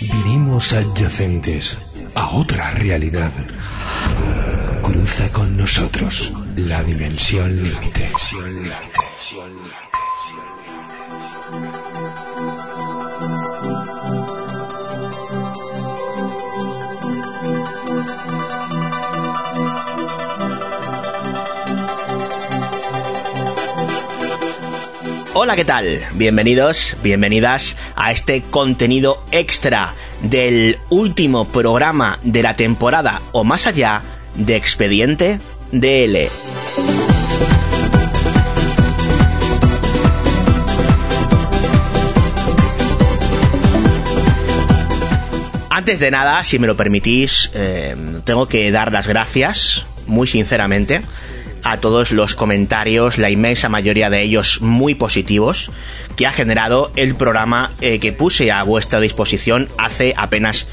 [0.00, 1.78] Vivimos adyacentes
[2.14, 3.32] a otra realidad.
[4.82, 8.10] Cruza con nosotros la dimensión límite.
[25.38, 26.00] Hola, ¿qué tal?
[26.14, 34.00] Bienvenidos, bienvenidas a este contenido extra del último programa de la temporada o más allá
[34.34, 35.38] de Expediente
[35.72, 36.30] DL.
[45.68, 47.94] Antes de nada, si me lo permitís, eh,
[48.24, 51.02] tengo que dar las gracias, muy sinceramente,
[51.68, 55.72] a todos los comentarios, la inmensa mayoría de ellos muy positivos,
[56.14, 60.68] que ha generado el programa eh, que puse a vuestra disposición hace apenas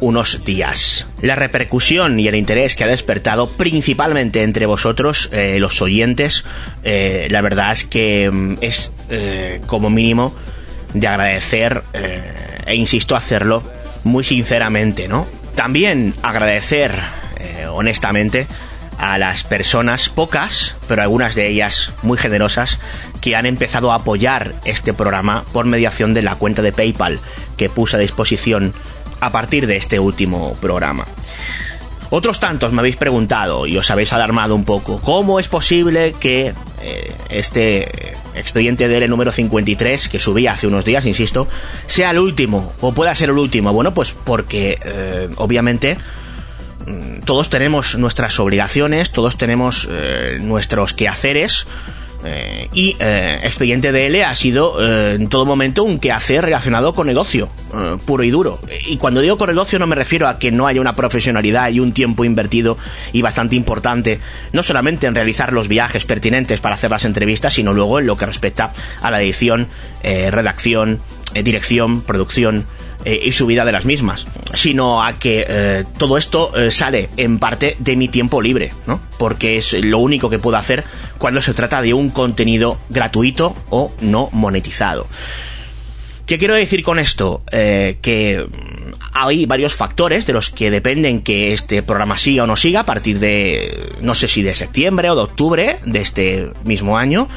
[0.00, 1.06] unos días.
[1.20, 6.46] La repercusión y el interés que ha despertado principalmente entre vosotros, eh, los oyentes,
[6.84, 8.90] eh, la verdad es que mm, es
[9.66, 10.34] como mínimo
[10.94, 13.62] de agradecer e insisto hacerlo
[14.04, 15.26] muy sinceramente, ¿no?
[15.54, 16.92] También agradecer
[17.72, 18.46] honestamente
[19.00, 22.78] a las personas, pocas, pero algunas de ellas muy generosas,
[23.22, 27.18] que han empezado a apoyar este programa por mediación de la cuenta de PayPal
[27.56, 28.74] que puse a disposición
[29.20, 31.06] a partir de este último programa.
[32.10, 36.52] Otros tantos me habéis preguntado y os habéis alarmado un poco, ¿cómo es posible que
[36.82, 41.48] eh, este expediente DL número 53, que subí hace unos días, insisto,
[41.86, 43.72] sea el último o pueda ser el último?
[43.72, 45.96] Bueno, pues porque eh, obviamente
[47.24, 51.66] todos tenemos nuestras obligaciones, todos tenemos eh, nuestros quehaceres.
[52.22, 57.48] Eh, y eh, Expediente DL ha sido en todo momento un quehacer relacionado con negocio,
[58.04, 58.60] puro y duro.
[58.88, 61.80] Y cuando digo con negocio no me refiero a que no haya una profesionalidad y
[61.80, 62.76] un tiempo invertido
[63.14, 64.20] y bastante importante,
[64.52, 68.18] no solamente en realizar los viajes pertinentes para hacer las entrevistas, sino luego en lo
[68.18, 69.68] que respecta a la edición,
[70.02, 71.00] redacción,
[71.32, 72.66] dirección, producción,
[73.04, 77.38] eh, y subida de las mismas, sino a que eh, todo esto eh, sale en
[77.38, 79.00] parte de mi tiempo libre, ¿no?
[79.18, 80.84] Porque es lo único que puedo hacer
[81.16, 85.06] cuando se trata de un contenido gratuito o no monetizado.
[86.26, 87.42] ¿Qué quiero decir con esto?
[87.50, 88.46] que
[89.12, 92.86] hay varios factores de los que dependen que este programa siga o no siga a
[92.86, 97.28] partir de, no sé si de septiembre o de octubre de este mismo año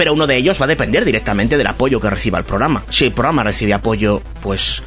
[0.00, 2.84] pero uno de ellos va a depender directamente del apoyo que reciba el programa.
[2.88, 4.82] Si el programa recibe apoyo, pues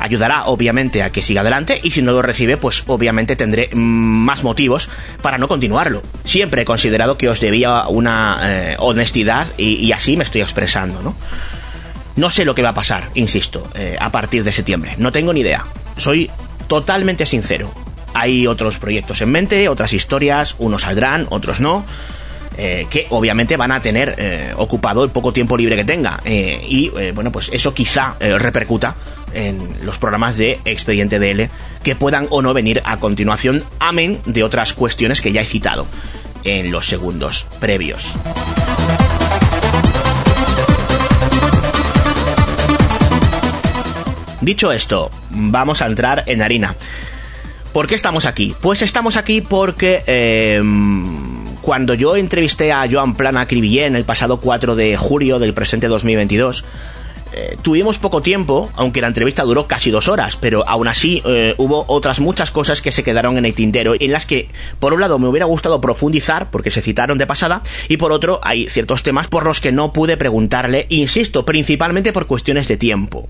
[0.00, 4.42] ayudará obviamente a que siga adelante y si no lo recibe pues obviamente tendré más
[4.42, 4.88] motivos
[5.22, 6.02] para no continuarlo.
[6.24, 11.14] Siempre he considerado que os debía una eh, honestidad y, así me estoy expresando, ¿no?
[12.16, 14.94] No sé lo que va a pasar, insisto, eh, a partir de septiembre.
[14.98, 15.64] No tengo ni idea.
[15.96, 16.30] Soy
[16.66, 17.70] totalmente sincero.
[18.14, 21.84] Hay otros proyectos en mente, otras historias, unos saldrán, otros no.
[22.58, 26.20] Eh, que obviamente van a tener ocupado el poco tiempo libre que tenga.
[26.24, 28.96] y bueno, pues eso quizá repercuta
[29.34, 31.48] en los programas de Expediente DL
[31.82, 35.86] que puedan o no venir a continuación, amén de otras cuestiones que ya he citado
[36.44, 38.14] en los segundos previos.
[44.40, 46.74] Dicho esto, vamos a entrar en harina.
[47.72, 48.54] ¿Por qué estamos aquí?
[48.60, 54.74] Pues estamos aquí porque em, cuando yo entrevisté a Joan Plana Cribillén el pasado 4
[54.76, 56.64] de julio del presente 2022,
[57.32, 61.54] eh, tuvimos poco tiempo, aunque la entrevista duró casi dos horas, pero aún así eh,
[61.58, 64.48] hubo otras muchas cosas que se quedaron en el tintero, en las que,
[64.80, 68.40] por un lado, me hubiera gustado profundizar, porque se citaron de pasada, y por otro,
[68.42, 73.28] hay ciertos temas por los que no pude preguntarle, insisto, principalmente por cuestiones de tiempo.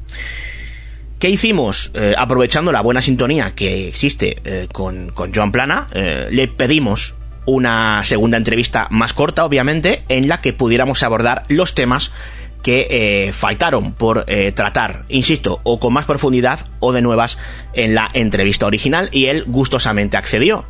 [1.18, 1.90] ¿Qué hicimos?
[1.92, 7.14] Eh, aprovechando la buena sintonía que existe con, con Joan Plana, le pedimos
[7.44, 12.12] una segunda entrevista más corta, obviamente, en la que pudiéramos abordar los temas
[12.62, 17.38] que eh, faltaron por eh, tratar, insisto, o con más profundidad o de nuevas
[17.72, 20.64] en la entrevista original y él gustosamente accedió.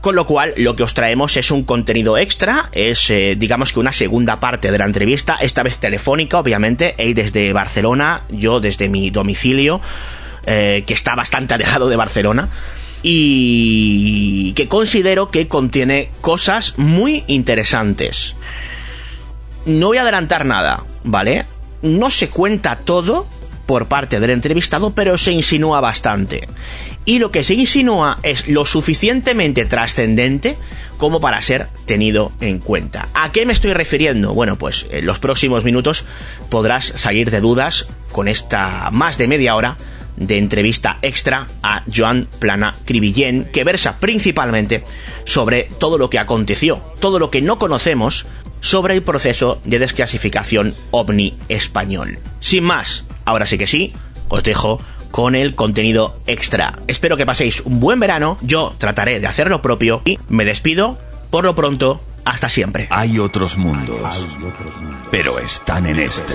[0.00, 3.78] Con lo cual, lo que os traemos es un contenido extra, es eh, digamos que
[3.78, 8.88] una segunda parte de la entrevista, esta vez telefónica, obviamente, él desde Barcelona, yo desde
[8.88, 9.80] mi domicilio,
[10.44, 12.48] que está bastante alejado de Barcelona
[13.04, 18.34] y que considero que contiene cosas muy interesantes.
[19.66, 21.46] No voy a adelantar nada, ¿vale?
[21.82, 23.26] No se cuenta todo
[23.66, 26.48] por parte del entrevistado, pero se insinúa bastante.
[27.04, 30.56] Y lo que se insinúa es lo suficientemente trascendente
[30.98, 33.08] como para ser tenido en cuenta.
[33.14, 34.34] ¿A qué me estoy refiriendo?
[34.34, 36.04] Bueno, pues en los próximos minutos
[36.48, 39.76] podrás salir de dudas con esta más de media hora
[40.16, 44.84] de entrevista extra a Joan Plana Cribillén, que versa principalmente
[45.24, 48.26] sobre todo lo que aconteció, todo lo que no conocemos
[48.62, 52.18] sobre el proceso de desclasificación ovni español.
[52.40, 53.92] Sin más, ahora sí que sí,
[54.28, 54.80] os dejo
[55.10, 56.72] con el contenido extra.
[56.86, 60.98] Espero que paséis un buen verano, yo trataré de hacer lo propio y me despido.
[61.30, 62.88] Por lo pronto, hasta siempre.
[62.90, 64.28] Hay otros mundos,
[65.10, 66.34] pero están en este.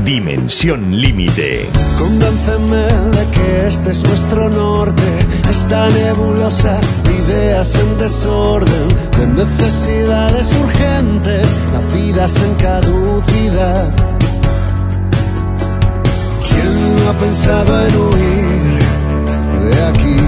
[0.05, 1.69] Dimensión límite.
[2.01, 2.83] Convénceme
[3.17, 5.11] de que este es nuestro norte,
[5.49, 6.81] esta nebulosa,
[7.23, 13.95] ideas en desorden, de necesidades urgentes, nacidas en caducidad.
[16.49, 18.79] ¿Quién no ha pensado en huir
[19.71, 20.28] de aquí?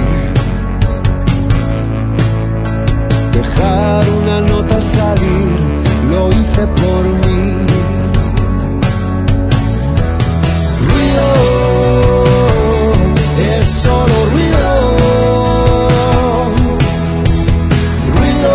[4.22, 5.58] Una nota al salir,
[6.10, 7.66] lo hice por mí.
[10.88, 11.28] Ruido,
[13.38, 14.70] es solo ruido.
[18.14, 18.52] Ruido.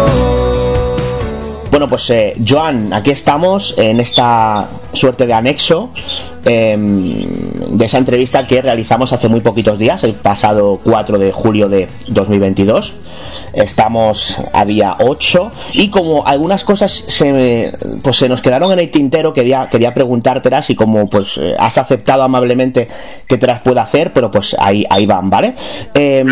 [1.71, 5.91] Bueno, pues eh, Joan, aquí estamos en esta suerte de anexo
[6.45, 11.69] eh, de esa entrevista que realizamos hace muy poquitos días, el pasado 4 de julio
[11.69, 12.93] de 2022.
[13.53, 18.91] Estamos a día 8 y como algunas cosas se, pues se nos quedaron en el
[18.91, 22.87] tintero, quería, quería preguntártelas y como pues eh, has aceptado amablemente
[23.27, 25.53] que te las pueda hacer, pero pues ahí, ahí van, ¿vale?
[25.93, 26.25] Eh,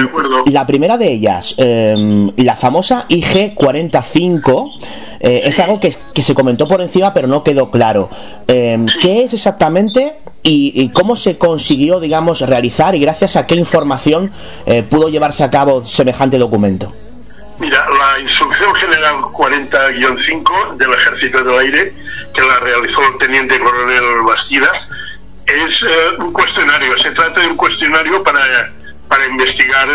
[0.47, 4.71] la primera de ellas, eh, la famosa IG45,
[5.19, 8.09] eh, es algo que, que, se comentó por encima pero no quedó claro.
[8.45, 10.02] ¿Qué es exactamente
[10.43, 14.31] y, y, cómo se consiguió, digamos, realizar y gracias a qué información
[14.65, 16.93] eh, pudo llevarse a cabo semejante documento?
[17.59, 21.93] Mira, la Instrucción General 40-5 del Ejército del Aire,
[22.33, 24.71] que la realizó el Teniente Coronel Bastida,
[25.45, 26.97] es eh, un cuestionario.
[26.97, 28.41] Se trata de un cuestionario para
[29.13, 29.87] para investigar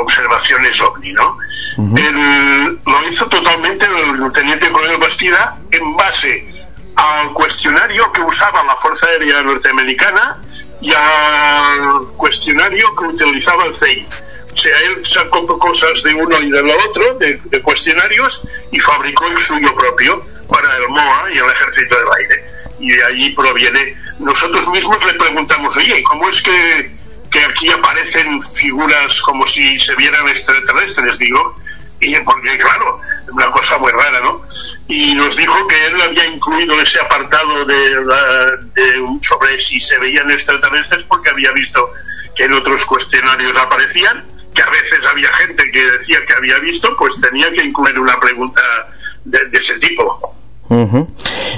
[0.00, 1.36] observaciones ovni, ¿no?
[1.78, 1.98] Uh -huh.
[1.98, 6.51] el, lo hizo totalmente el teniente coronel Bastida en base
[6.96, 10.42] al cuestionario que usaba la Fuerza Aérea Norteamericana
[10.80, 14.06] y al cuestionario que utilizaba el CEI.
[14.52, 19.26] O sea, él sacó cosas de uno y del otro, de, de cuestionarios, y fabricó
[19.28, 22.44] el suyo propio para el MOA y el Ejército del Aire.
[22.78, 23.96] Y de allí proviene.
[24.18, 26.92] Nosotros mismos le preguntamos, oye, ¿cómo es que
[27.32, 31.56] que aquí aparecen figuras como si se vieran extraterrestres, digo,
[32.02, 33.00] y porque claro,
[33.32, 34.42] una cosa muy rara, ¿no?
[34.88, 41.04] Y nos dijo que él había incluido ese apartado de, sobre si se veían extraterrestres
[41.04, 41.92] porque había visto
[42.34, 46.94] que en otros cuestionarios aparecían, que a veces había gente que decía que había visto,
[46.96, 48.60] pues tenía que incluir una pregunta
[49.24, 50.34] de ese tipo.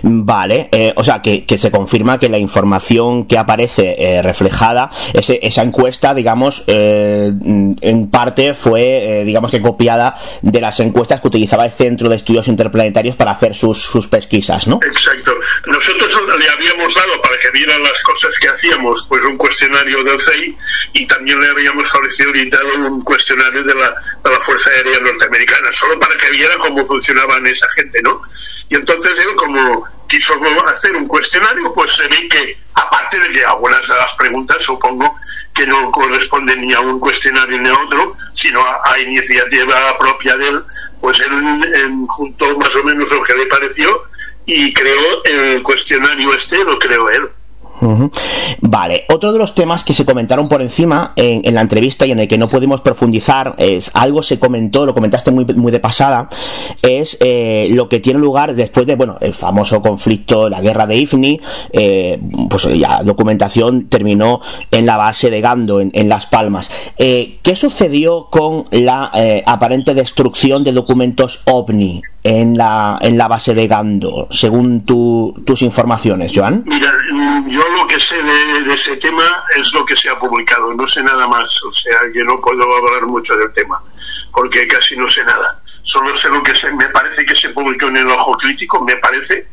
[0.02, 5.38] Vale, eh, o sea que, se confirma que la información que aparece eh, reflejada, ese,
[5.42, 7.32] esa encuesta, digamos, eh,
[7.80, 12.48] en parte fue, digamos que copiada de las encuestas que utilizaba el Centro de Estudios
[12.48, 14.80] Interplanetarios para hacer sus, sus pesquisas, ¿no?
[14.84, 15.34] Exacto.
[15.66, 20.20] Nosotros le habíamos dado para que vieran las cosas que hacíamos, pues un cuestionario del
[20.20, 20.56] CEI
[20.94, 23.94] y también le habíamos facilitado un cuestionario de la,
[24.24, 28.20] de la Fuerza Aérea Norteamericana, solo para que viera cómo funcionaban esa gente, ¿no?
[28.68, 30.34] Y entonces él, como quiso
[30.66, 35.16] hacer un cuestionario, pues se ve que, aparte de que algunas de las preguntas supongo
[35.54, 40.48] que no corresponden ni a un cuestionario ni a otro, sino a, iniciativa propia de
[40.48, 40.64] él,
[41.00, 41.30] pues él
[42.08, 44.04] juntó más o menos lo que le pareció
[44.46, 47.30] y creó el cuestionario este, lo creó él.
[48.60, 52.20] Vale, otro de los temas que se comentaron por encima en, la entrevista y en
[52.20, 56.28] el que no pudimos profundizar, es algo se comentó, lo comentaste muy, muy de pasada,
[56.82, 60.96] es eh, lo que tiene lugar después de, bueno, el famoso conflicto, la guerra de
[60.96, 61.40] Ifni,
[61.72, 64.40] eh, pues ya documentación terminó
[64.70, 66.70] en la base de Gando, en, Las Palmas.
[66.98, 69.10] Eh, ¿Qué sucedió con la
[69.46, 72.02] aparente destrucción de documentos OVNI?
[72.24, 76.62] En la, en la base de Gando, según tus informaciones, Joan?
[76.64, 76.90] Mira,
[77.46, 81.04] yo lo que sé de, ese tema es lo que se ha publicado, no sé
[81.04, 83.82] nada más, o sea que no puedo hablar mucho del tema,
[84.32, 85.60] porque casi no sé nada.
[85.82, 88.96] Solo sé lo que se, me parece que se publicó en el Ojo Crítico, me
[88.96, 89.48] parece,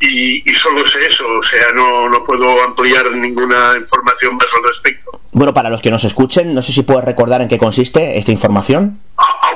[0.00, 4.62] y, y, solo sé eso, o sea, no, no puedo ampliar ninguna información más al
[4.62, 5.20] respecto.
[5.32, 8.32] Bueno, para los que nos escuchen, no sé si puedes recordar en qué consiste esta
[8.32, 9.00] información.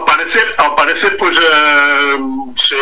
[0.00, 2.18] Al parecer, parecer pues eh,
[2.56, 2.76] se,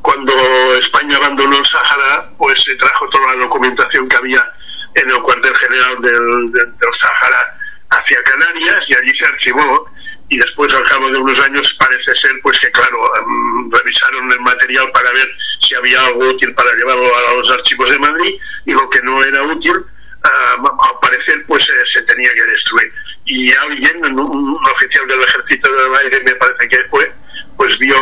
[0.00, 0.32] cuando
[0.78, 4.52] España abandonó el Sahara, pues se trajo toda la documentación que había
[4.94, 7.58] en el cuartel general del, del, Sahara
[7.90, 9.90] hacia Canarias y allí se archivó
[10.28, 14.40] y después al cabo de unos años parece ser pues que claro em, revisaron el
[14.40, 15.28] material para ver
[15.60, 19.22] si había algo útil para llevarlo a los archivos de Madrid y lo que no
[19.22, 19.84] era útil
[20.26, 22.92] al parecer pues eh, se tenía que destruir.
[23.24, 27.12] Y alguien un, oficial del ejército del aire me parece que fue
[27.56, 27.96] pues vio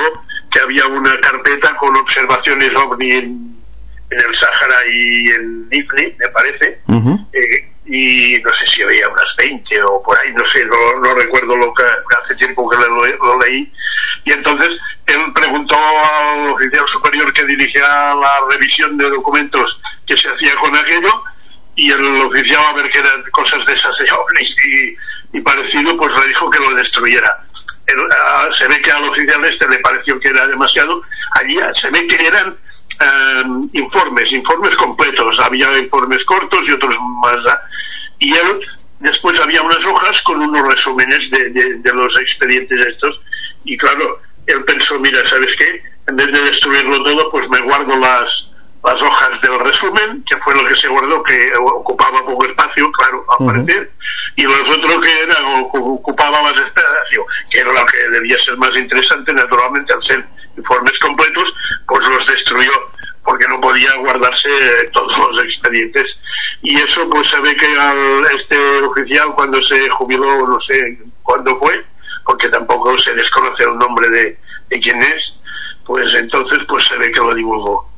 [0.51, 3.55] que había una carpeta con observaciones ovni en,
[4.11, 6.81] el Sáhara y en Ifni me parece.
[7.33, 11.57] Eh, y no sé si había unas 20 o por ahí, no sé, no, recuerdo
[11.57, 11.83] lo que
[12.23, 13.71] hace tiempo que lo, lo, leí.
[14.25, 20.31] Y entonces él preguntó al oficial superior que dirigía la revisión de documentos que se
[20.31, 21.25] hacía con aquello
[21.77, 24.07] y el oficial a ver qué eran cosas de esas de
[25.33, 27.45] y, parecido pues le dijo que lo destruyera.
[28.17, 31.03] Ah, se ve que al oficial este le pareció que era demasiado.
[31.33, 32.57] Allí se ve que eran
[33.01, 35.41] em, informes informes completos.
[35.41, 37.61] Había informes cortos y otros más ¿ah?
[38.19, 38.61] y él
[39.01, 43.23] después había unas hojas con unos resúmenes de, de los expedientes estos
[43.65, 47.97] y claro él pensó mira sabes qué en vez de destruirlo todo pues me guardo
[47.97, 48.54] las
[48.85, 53.25] las hojas del resumen, que fue lo que se guardó, que ocupaba poco espacio, claro,
[53.31, 53.93] al parecer,
[54.37, 58.77] y los otros que era, ocupaba más espacio, que era lo que debía ser más
[58.77, 60.25] interesante, naturalmente, al ser
[60.57, 61.55] informes completos,
[61.87, 62.73] pues los destruyó
[63.25, 64.51] porque no podía guardarse
[64.93, 66.23] todos los expedientes.
[66.63, 71.57] Y eso pues se ve que al, este oficial cuando se jubiló, no sé cuándo
[71.57, 71.87] fue,
[72.27, 74.39] porque tampoco se desconoce el nombre de,
[74.69, 75.43] de quién es,
[75.87, 77.94] pues entonces pues se ve que lo divulgó.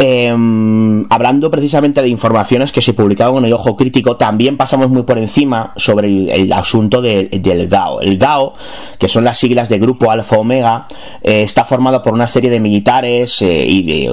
[0.00, 5.02] Em, hablando precisamente de informaciones que se publicaron en el Ojo Crítico, también pasamos muy
[5.02, 8.00] por encima sobre el, asunto del GAO.
[8.00, 8.54] El GAO,
[8.98, 10.86] que son las siglas de Grupo Alfa Omega,
[11.22, 14.04] eh, está formado por una serie de militares eh, y de,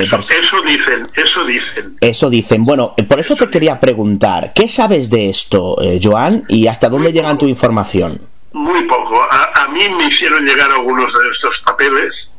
[0.00, 1.96] eso, dicen, eso dicen.
[2.00, 2.64] Eso dicen.
[2.64, 6.44] Bueno, por eso, te quería preguntar, ¿qué sabes de esto, eh, Joan?
[6.48, 8.20] ¿Y hasta dónde llegan tu información?
[8.52, 9.20] Muy poco.
[9.30, 12.33] a mí me hicieron llegar algunos de estos papeles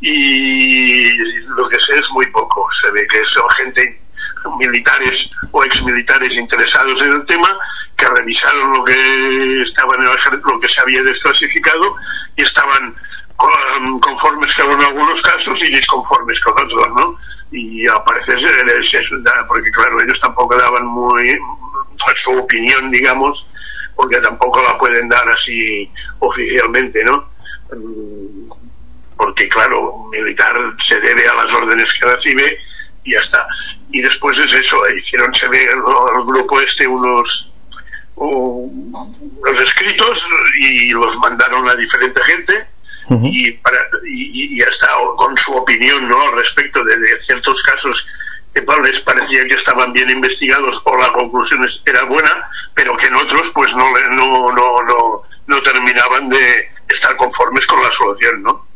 [0.00, 1.18] y
[1.56, 2.70] lo que sé es muy poco.
[2.70, 4.00] Se ve que son gente,
[4.58, 7.58] militares o exmilitares interesados en el tema,
[7.96, 10.08] que revisaron lo que estaba en el
[10.44, 11.96] lo que se había desclasificado
[12.36, 12.94] y estaban
[14.00, 17.18] conformes con algunos casos y disconformes con otros, ¿no?
[17.50, 18.34] Y aparece
[19.46, 21.38] porque claro, ellos tampoco daban muy
[22.14, 23.50] su opinión, digamos,
[23.94, 27.28] porque tampoco la pueden dar así oficialmente, ¿no?
[29.16, 32.58] Porque claro, un militar se debe a las órdenes que recibe
[33.04, 33.46] y ya está.
[33.90, 35.80] Y después es eso, hicieron se ve el,
[36.24, 37.52] grupo este unos
[38.18, 40.26] los escritos
[40.58, 42.66] y los mandaron a diferente gente
[43.10, 43.78] y, para,
[44.10, 46.30] y, hasta con su opinión ¿no?
[46.32, 48.08] respecto de, ciertos casos
[48.54, 53.16] que les parecía que estaban bien investigados o la conclusión era buena, pero que en
[53.16, 58.66] otros pues no, no, no, no, no terminaban de estar conformes con la solución, ¿no?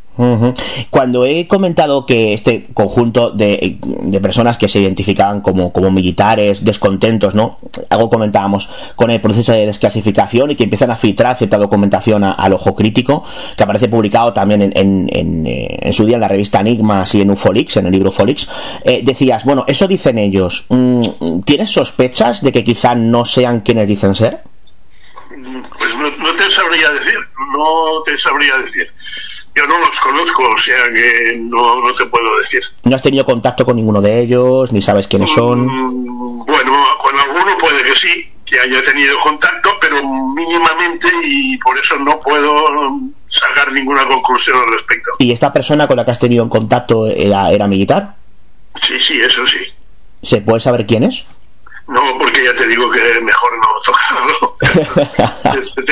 [0.90, 3.78] Cuando he comentado que este conjunto de,
[4.20, 7.58] personas que se identificaban como, como, militares, descontentos, ¿no?
[7.88, 12.52] Algo comentábamos con el proceso de desclasificación y que empiezan a filtrar cierta documentación al
[12.52, 13.24] ojo crítico,
[13.56, 17.30] que aparece publicado también en, en, eh, su día en la revista Enigmas y en
[17.30, 18.48] Ufolix, en el libro Ufolix,
[18.84, 20.66] eh, decías, bueno, eso dicen ellos.
[20.68, 24.42] Mm, ¿Tienes sospechas de que quizá no sean quienes dicen ser?
[25.30, 27.18] Pues no te sabría decir,
[27.56, 28.92] no te sabría decir.
[29.54, 32.62] Yo no los conozco, o sea que no, no te puedo decir.
[32.84, 34.72] ¿No has tenido contacto con ninguno de ellos?
[34.72, 35.66] ¿Ni sabes quiénes son?
[35.66, 40.02] Mm, bueno, con alguno puede que sí, que haya tenido contacto, pero
[40.34, 42.64] mínimamente y por eso no puedo
[43.26, 45.10] sacar ninguna conclusión al respecto.
[45.18, 48.14] ¿Y esta persona con la que has tenido contacto era, era militar?
[48.80, 49.58] Sí, sí, eso sí.
[50.22, 51.24] ¿Se puede saber quién es?
[51.90, 54.56] No, porque ya te digo que mejor no tocarlo.
[55.60, 55.82] Este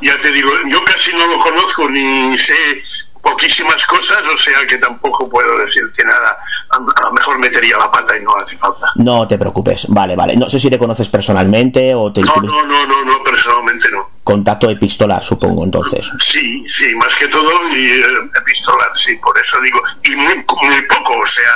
[0.00, 2.82] ya te digo, yo casi no lo conozco ni sé
[3.22, 6.38] poquísimas cosas, o sea que tampoco puedo decirte nada.
[6.70, 8.86] A, lo mejor metería la pata y no hace falta.
[8.96, 10.36] No te preocupes, vale, vale.
[10.36, 12.22] No sé si le conoces personalmente o te...
[12.22, 14.08] No, no, no, no, no personalmente no.
[14.24, 16.10] Contacto epistolar, supongo, entonces.
[16.20, 18.04] Sí, sí, más que todo y, eh,
[18.40, 19.82] epistolar, sí, por eso digo.
[20.04, 21.54] Y muy, muy poco, o sea,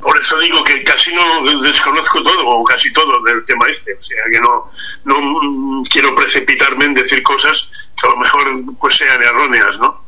[0.00, 4.00] por eso digo que casi no desconozco todo, o casi todo del tema este, o
[4.00, 4.70] sea que no,
[5.04, 8.46] no quiero precipitarme en decir cosas que a lo mejor
[8.78, 10.03] pues sean erróneas, ¿no?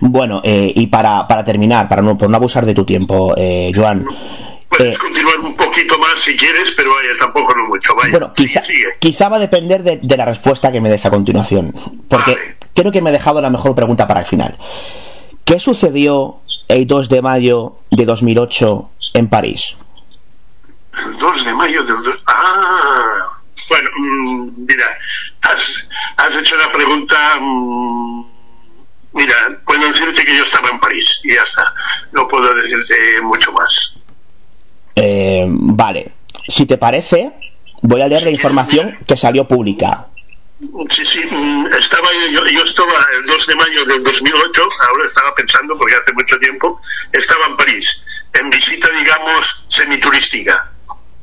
[0.00, 3.70] Bueno, eh, y para, para terminar, para no, por no abusar de tu tiempo, eh,
[3.74, 4.04] Joan.
[4.68, 7.94] Puedes eh, continuar un poquito más si quieres, pero vaya, tampoco no mucho.
[7.94, 8.32] Vaya, bueno,
[8.98, 11.72] quizá, va a depender de, la respuesta que me des a continuación,
[12.08, 14.56] porque creo que me he dejado la mejor pregunta para el final.
[15.44, 16.38] ¿Qué sucedió
[16.68, 19.76] el 2 de mayo de 2008 en París?
[21.06, 22.24] El 2 de mayo del 2...
[22.26, 23.28] Ah,
[23.68, 24.86] bueno, mm, mira,
[25.42, 27.16] has, has hecho una pregunta...
[27.40, 28.31] Mm,
[29.12, 29.34] Mira,
[29.66, 31.72] puedo decirte que yo estaba en París y ya está.
[32.12, 34.02] No puedo decirte mucho más.
[34.96, 36.12] Eh, vale.
[36.48, 37.30] Si te parece,
[37.82, 40.08] voy a leer la información que salió pública.
[40.88, 45.34] Sí, sí, mm, estaba yo, yo, estaba el 2 de mayo del 2008, ahora estaba
[45.34, 46.80] pensando porque hace mucho tiempo,
[47.12, 50.70] estaba en París, en visita, digamos, semiturística.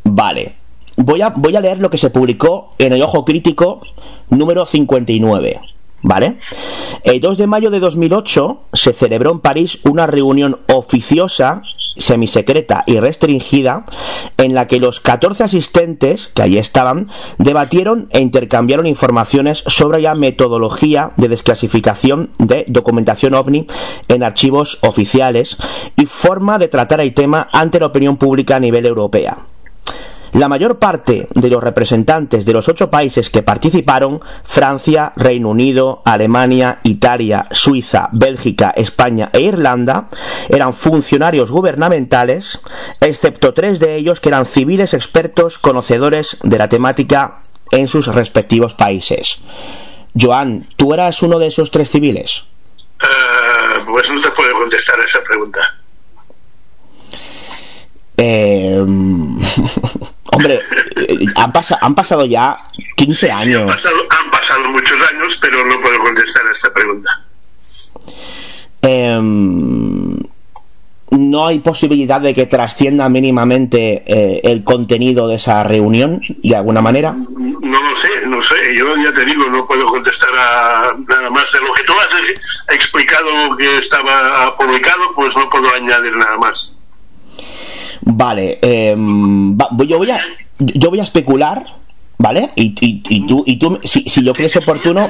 [0.03, 0.57] Vale.
[0.97, 3.81] Voy a, voy a leer lo que se publicó en el Ojo Crítico
[4.29, 5.61] número 59.
[6.01, 6.37] ¿Vale?
[7.03, 11.61] El 2 de mayo de 2008 se celebró en París una reunión oficiosa,
[11.97, 13.85] semisecreta y restringida,
[14.37, 20.15] en la que los 14 asistentes que allí estaban debatieron e intercambiaron informaciones sobre la
[20.15, 23.67] metodología de desclasificación de documentación ovni
[24.07, 25.57] en archivos oficiales
[25.97, 29.37] y forma de tratar el tema ante la opinión pública a nivel europea.
[30.33, 36.01] La mayor parte de los representantes de los ocho países que participaron, Francia, Reino Unido,
[36.05, 40.07] Alemania, Italia, Suiza, Bélgica, España e Irlanda,
[40.49, 42.59] eran funcionarios gubernamentales,
[43.01, 47.39] excepto tres de ellos que eran civiles expertos conocedores de la temática
[47.71, 49.39] en sus respectivos países.
[50.19, 52.43] Joan, ¿tú eras uno de esos tres civiles?
[53.01, 55.59] Eh, pues no te puedo contestar a esa pregunta.
[58.17, 58.85] Eh,
[60.39, 60.61] hombre,
[60.95, 62.57] eh, han, han pasado ya
[62.95, 63.61] 15 años.
[63.61, 67.21] han, pasado, muchos años, pero no puedo contestar a esta pregunta.
[68.81, 70.17] Em,
[71.11, 76.81] no hay posibilidad de que trascienda mínimamente eh, el contenido de esa reunión, de alguna
[76.81, 77.11] manera.
[77.11, 78.55] No lo sé, no sé.
[78.75, 82.73] Yo ya te digo, no puedo contestar a nada más de lo que tú has
[82.73, 86.78] explicado que estaba publicado, pues no puedo añadir nada más.
[88.11, 88.95] Vale, eh,
[89.85, 90.19] yo, voy a,
[90.57, 91.63] yo voy a especular,
[92.17, 92.51] ¿vale?
[92.55, 95.07] Y, y, y tú, y tú si, si lo crees oportuno...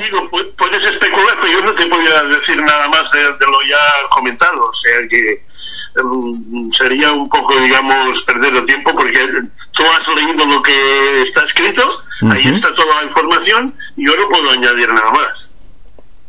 [0.57, 4.65] puedes especular, pero yo no te podía decir nada más de, lo ya comentado.
[4.65, 5.45] O sea que
[5.95, 9.25] em, sería un poco, digamos, perder el tiempo porque
[9.71, 11.89] tú has leído lo que está escrito,
[12.29, 15.48] ahí está toda la información y yo no puedo añadir nada más.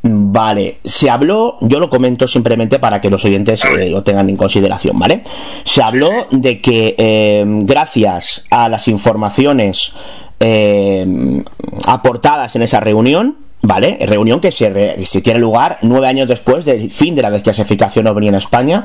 [0.03, 4.37] Vale, se habló, yo lo comento simplemente para que los oyentes eh, lo tengan en
[4.37, 5.23] consideración, ¿vale?
[5.65, 9.93] Se habló de que eh, gracias a las informaciones
[10.39, 11.45] eh,
[11.85, 13.99] aportadas en esa reunión, ¿vale?
[14.01, 18.35] Reunión que se, tiene lugar nueve años después del fin de la desclasificación OVNI en
[18.37, 18.85] España.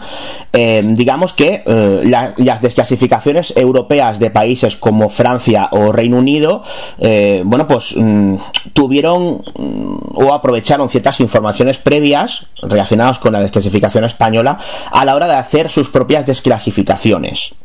[0.51, 6.63] Eh, digamos que eh, la, las desclasificaciones europeas de países como Francia o Reino Unido,
[6.99, 8.35] eh, bueno, pues mm,
[8.73, 14.59] tuvieron mm, o aprovecharon ciertas informaciones previas relacionadas con la desclasificación española
[14.91, 17.55] a la hora de hacer sus propias desclasificaciones.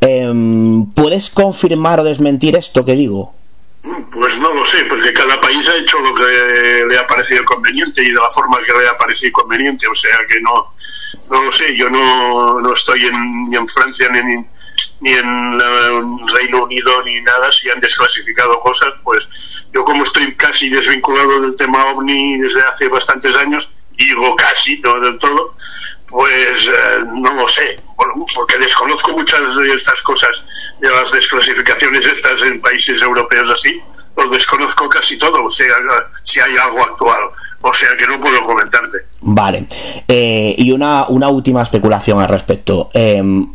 [0.00, 3.32] Em, ¿Puedes confirmar o desmentir esto que digo?
[4.12, 8.02] Pues no lo sé, porque cada país ha hecho lo que le ha parecido conveniente
[8.02, 10.74] y de la forma que le ha parecido conveniente, o sea que no,
[11.30, 14.50] no lo sé, yo no, no estoy en, ni en Francia ni en,
[15.00, 19.28] ni en uh, Reino Unido ni nada, si han desclasificado cosas, pues
[19.72, 24.98] yo como estoy casi desvinculado del tema OVNI desde hace bastantes años, digo casi, no
[24.98, 25.54] del todo,
[26.08, 27.80] pues eh, no lo sé,
[28.34, 30.44] porque desconozco muchas de estas cosas,
[30.80, 33.80] de las desclasificaciones estas en países europeos así,
[34.16, 35.74] lo desconozco casi todo, o sea,
[36.22, 37.30] si hay algo actual.
[37.62, 38.98] O sea que no puedo comentarte.
[39.20, 39.66] Vale.
[40.06, 42.90] Eh, y una, una última especulación al respecto.
[42.92, 43.54] Em,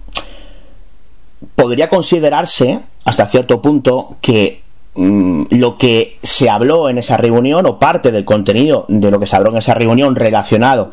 [1.55, 7.79] podría considerarse, hasta cierto punto, que Mm, lo que se habló en esa reunión o
[7.79, 10.91] parte del contenido de lo que se habló en esa reunión relacionado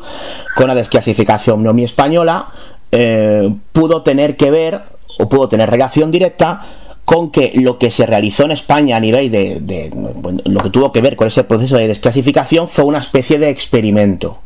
[0.55, 2.47] con la desclasificación nomi española
[2.91, 4.81] eh, pudo tener que ver
[5.17, 6.59] o pudo tener relación directa
[7.05, 9.91] con que lo que se realizó en España a nivel de, de
[10.45, 14.39] lo que tuvo que ver con ese proceso de desclasificación fue una especie de experimento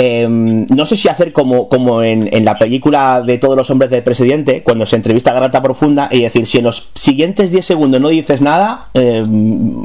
[0.00, 3.90] Em, no sé si hacer como, como en, en, la película de todos los hombres
[3.90, 7.66] del presidente, cuando se entrevista a Garata Profunda, y decir, si en los siguientes 10
[7.66, 9.82] segundos no dices nada, em,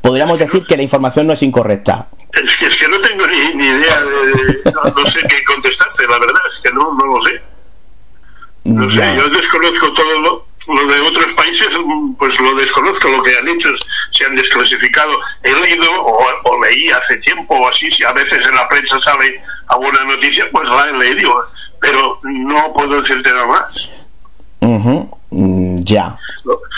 [0.00, 2.08] podríamos decir que la información no es incorrecta.
[2.32, 4.72] Es que, es que no tengo ni, ni idea de.
[4.72, 7.40] No, no, sé qué contestarte, la verdad, es que no, no lo sé.
[8.64, 11.68] No sé, yo desconozco todo lo, lo de otros países,
[12.18, 13.70] pues lo desconozco, lo que han hecho,
[14.10, 15.18] se han desclasificado.
[15.42, 18.98] He leído o, o, leí hace tiempo o así, si a veces en la prensa
[19.00, 21.48] sale alguna noticia, pues la he leído,
[21.80, 23.92] pero no puedo decirte nada más.
[24.60, 25.18] Uh -huh.
[25.30, 26.16] mm, ya.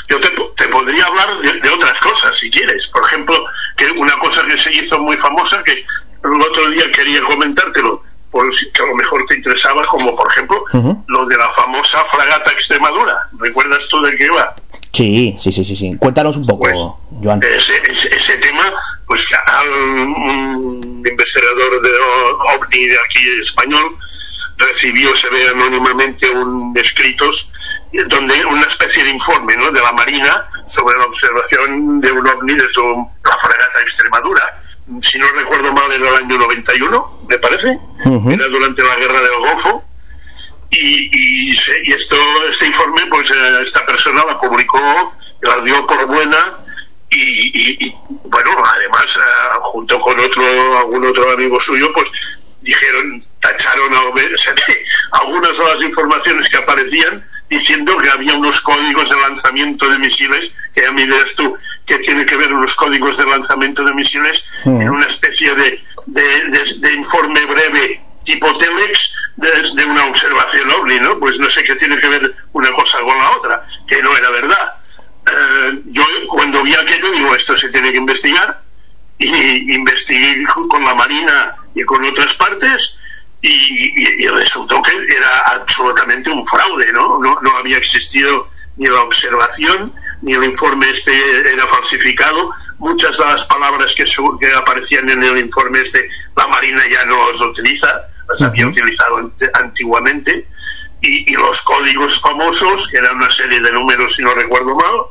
[0.09, 2.87] Yo te, te podría hablar de, de, otras cosas, si quieres.
[2.89, 3.37] Por ejemplo,
[3.77, 5.85] que una cosa que se hizo muy famosa, que
[6.25, 8.03] el otro día quería comentártelo,
[8.35, 11.05] por que a lo mejor te interesaba, como por ejemplo uh -huh.
[11.07, 13.29] lo de la famosa fragata Extremadura.
[13.39, 14.53] ¿Recuerdas tú de qué iba?
[14.93, 15.97] Sí, sí, sí, sí, sí.
[15.97, 17.41] Cuéntanos un poco, bueno, Joan.
[17.45, 18.73] Ese, ese, ese, tema,
[19.07, 21.91] pues al, un investigador de
[22.55, 23.97] OVNI de aquí español
[24.57, 27.53] recibió, se ve anónimamente, un escritos
[28.09, 29.71] donde una especie de informe ¿no?
[29.71, 32.83] de la Marina sobre la observación de un OVNI de su,
[33.25, 34.64] la fragata Extremadura
[35.01, 38.33] si no recuerdo mal, era el año 91, me parece, uh -huh.
[38.35, 39.85] era durante la guerra del Golfo.
[40.71, 41.53] Y, y,
[41.85, 42.17] y esto,
[42.49, 46.59] este informe, pues eh, esta persona la publicó, la dio por buena.
[47.11, 49.21] Y, y bueno, además, eh,
[49.63, 54.01] junto con otro, algún otro amigo suyo, pues dijeron, tacharon a,
[54.35, 54.55] o sea,
[55.13, 60.57] algunas de las informaciones que aparecían diciendo que había unos códigos de lanzamiento de misiles,
[60.75, 64.47] que ya me dirás tú, que tiene que ver los códigos de lanzamiento de misiles
[64.65, 64.81] mm.
[64.81, 71.01] en una especie de, de, de, de, informe breve tipo Telex de, una observación OVNI,
[71.01, 71.19] ¿no?
[71.19, 74.31] Pues no sé qué tiene que ver una cosa con la otra, que no era
[74.31, 74.75] verdad.
[75.27, 78.63] Eh, yo cuando vi aquello digo, esto se tiene que investigar,
[79.19, 82.99] y investigué con la Marina y con otras partes,
[83.41, 87.19] y, y, y resultó que era absolutamente un fraude, ¿no?
[87.21, 89.93] No, no había existido ni la observación,
[90.25, 91.13] ni el informe este
[91.53, 92.51] era falsificado.
[92.79, 97.29] Muchas de las palabras que, que aparecían en el informe este, la Marina ya no
[97.29, 100.49] las utiliza, las había utilizado antiguamente.
[101.03, 105.03] Y, y, los códigos famosos, que eran una serie de números, si no recuerdo mal,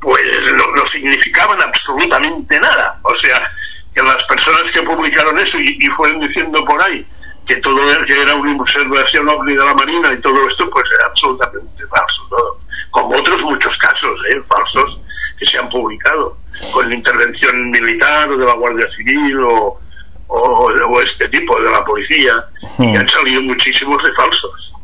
[0.00, 2.98] pues no, no significaban absolutamente nada.
[3.04, 3.48] O sea,
[3.94, 7.06] que las personas que publicaron eso y, y fueron diciendo por ahí
[7.46, 11.06] que todo que era una observación ovni de la Marina y todo esto, pues era
[11.06, 12.58] absolutamente falso todo.
[12.90, 14.42] Como otros muchos casos ¿eh?
[14.46, 15.00] falsos
[15.38, 16.36] que se han publicado,
[16.72, 19.80] con la intervención militar o de la Guardia Civil o,
[20.28, 22.46] o, o este tipo de la policía,
[22.78, 22.84] hmm.
[22.84, 24.74] y han salido muchísimos de falsos.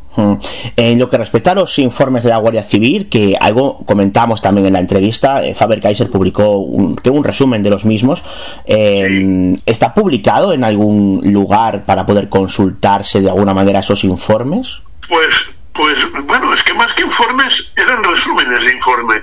[0.75, 4.67] En lo que respecta a los informes de la Guardia Civil, que algo comentamos también
[4.67, 8.23] en la entrevista, eh, Faber Kaiser publicó un, que un resumen de los mismos.
[8.65, 9.61] Eh, sí.
[9.65, 14.81] ¿Está publicado en algún lugar para poder consultarse de alguna manera esos informes?
[15.07, 19.15] Pues, pues bueno, es que más que informes eran resúmenes de informe.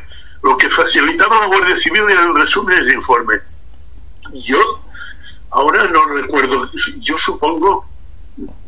[0.42, 3.34] Lo que facilitaba la Guardia Civil eran resúmenes de informe.
[4.34, 4.58] Yo
[5.50, 6.70] ahora no recuerdo,
[7.00, 7.86] yo supongo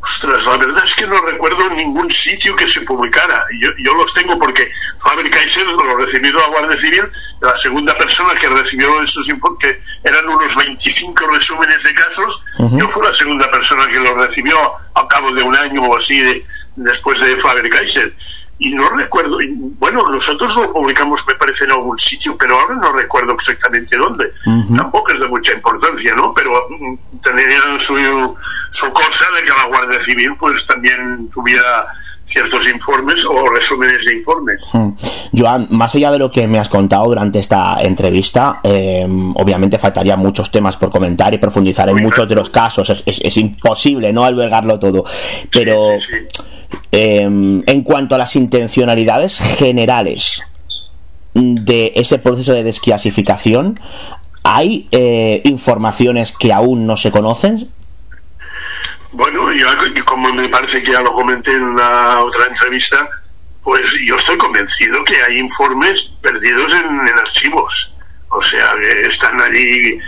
[0.01, 3.45] Ostras, la verdad es que no recuerdo ningún sitio que se publicara.
[3.61, 8.33] Yo, yo los tengo porque Faber Kaiser lo recibió la Guardia Civil, la segunda persona
[8.33, 13.51] que recibió esos informes, que eran unos 25 resúmenes de casos, yo fui la segunda
[13.51, 14.57] persona que los recibió
[14.95, 18.15] a cabo de un año o así de, después de Faber Kaiser
[18.59, 19.37] y no recuerdo,
[19.79, 24.33] bueno, nosotros lo publicamos me parece en algún sitio, pero ahora no recuerdo exactamente dónde.
[24.75, 26.33] Tampoco es de mucha importancia, ¿no?
[26.33, 27.95] Pero mm, tenía su,
[28.69, 31.87] su cosa de que la Guardia Civil pues también tuviera
[32.25, 34.61] ciertos informes o resúmenes de informes.
[35.33, 40.19] Joan, más allá de lo que me has contado durante esta entrevista, eh, obviamente faltarían
[40.19, 42.89] muchos temas por comentar y profundizar en muchos de los casos.
[42.89, 45.05] Es, es, imposible no albergarlo todo.
[45.49, 45.93] Pero
[46.91, 50.41] eh, en cuanto a las intencionalidades generales
[51.33, 53.79] de ese proceso de desclasificación,
[54.43, 57.69] ¿hay eh, informaciones que aún no se conocen?
[59.11, 59.67] Bueno, yo,
[60.05, 63.09] como me parece que ya lo comenté en una otra entrevista,
[63.63, 67.95] pues yo estoy convencido que hay informes perdidos en, archivos.
[68.29, 69.99] O sea, que están allí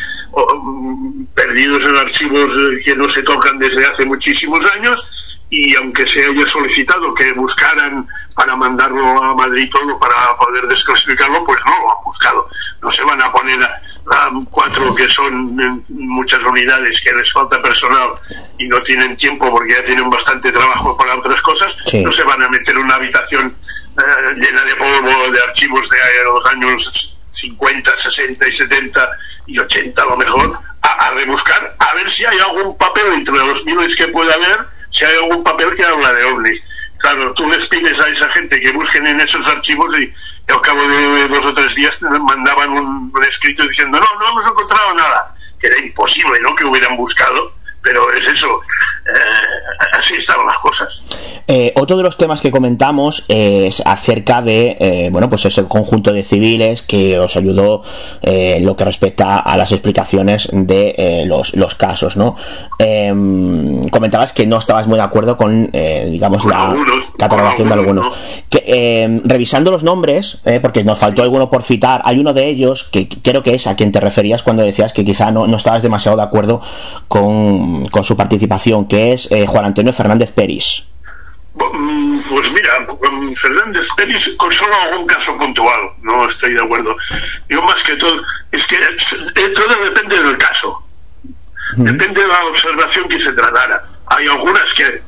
[1.34, 6.48] perdidos en archivos que no se tocan desde hace muchísimos años y aunque se haya
[6.48, 12.04] solicitado que buscaran para mandarlo a Madrid todo para poder desclasificarlo, pues no lo han
[12.06, 12.48] buscado.
[12.82, 13.82] No se van a poner a,
[14.50, 18.14] cuatro que son en muchas unidades que les falta personal
[18.58, 22.42] y no tienen tiempo porque ya tienen bastante trabajo para otras cosas, no se van
[22.42, 23.56] a meter en una habitación
[23.98, 29.10] eh, llena de polvo de archivos de los años 50, 60 y 70
[29.48, 33.36] y 80 a lo mejor, a, a, rebuscar, a ver si hay algún papel entre
[33.36, 36.64] los miles que pueda haber, si hay algún papel que habla de ovnis.
[36.98, 40.14] Claro, tú les pides a esa gente que busquen en esos archivos y,
[40.52, 44.46] al cabo de dos o tres días mandaban un, un escrito diciendo, no, no hemos
[44.46, 48.48] encontrado nada, que era imposible, ¿no?, que hubieran buscado pero es eso,
[49.06, 51.08] eh, así están las cosas.
[51.48, 56.14] Eh, otro de los temas que comentamos es acerca de, eh, bueno, pues ese conjunto
[56.14, 57.84] de civiles que os ayudó
[58.22, 62.36] en lo que respecta a las explicaciones de los, los, casos, ¿no?
[62.78, 67.68] Em, comentabas que no estabas muy de acuerdo con, eh, digamos, con la algunos, catalogación
[67.68, 68.08] de algunos.
[68.08, 68.14] ¿no?
[68.50, 68.64] Que,
[69.04, 73.08] em, revisando los nombres, porque nos faltó alguno por citar, hay uno de ellos que
[73.08, 76.18] creo que es a quien te referías cuando decías que quizá no, no estabas demasiado
[76.18, 76.62] de acuerdo
[77.12, 80.86] con con su participación, que es eh, Juan Antonio Fernández Peris.
[81.54, 82.88] Pues mira,
[83.36, 86.96] Fernández Peris con solo algún caso puntual, no estoy de acuerdo.
[87.50, 88.78] Yo más que todo, es que
[89.54, 90.88] todo depende del caso.
[91.76, 93.86] Depende de la observación que se tratara.
[94.08, 95.04] Hay algunas que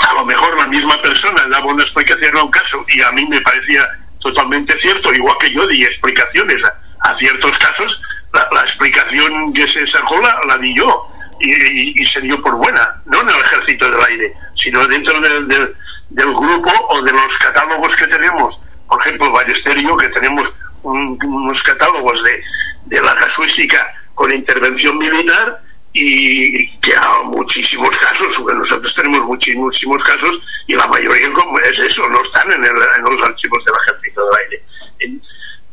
[0.00, 3.26] a lo mejor la misma persona daba una explicación a un caso y a mí
[3.26, 3.88] me parecía
[4.20, 9.66] totalmente cierto, igual que yo di explicaciones a, a ciertos casos, la, la, explicación que
[9.66, 11.11] se sacó la, la di yo
[11.42, 15.48] y, y, se dio por buena, no en el ejército del aire, sino dentro del,
[15.48, 18.66] del, grupo o de los catálogos que tenemos.
[18.88, 22.42] Por ejemplo, Ballesterio, que tenemos un, unos catálogos de,
[22.86, 30.42] de la casuística con intervención militar y que hay muchísimos casos, nosotros tenemos muchísimos casos
[30.66, 31.28] y la mayoría
[31.64, 34.64] es eso, no están en, el, en los archivos del ejército del aire.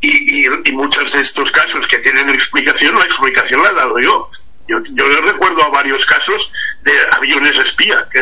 [0.02, 4.30] Y, y, muchos de estos casos que tienen explicación, la explicación la he dado yo.
[4.70, 6.54] Yo, yo recuerdo a varios casos
[6.84, 8.22] de aviones espía, que